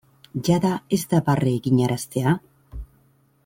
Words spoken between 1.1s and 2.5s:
da barre eginaraztea?